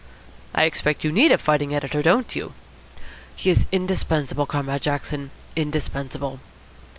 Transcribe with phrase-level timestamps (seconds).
[0.55, 2.53] "I expect you need a fighting editor, don't you?"
[3.35, 6.39] "He is indispensable, Comrade Jackson, indispensable."